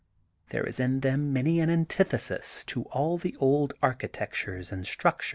There 0.49 0.65
is 0.67 0.79
in 0.79 1.01
them 1.01 1.31
many 1.31 1.59
an 1.59 1.69
antithesis 1.69 2.63
to 2.63 2.85
all 2.85 3.19
the 3.19 3.37
old 3.39 3.75
archi 3.83 4.07
tectures 4.07 4.71
and 4.71 4.83
structures. 4.87 5.29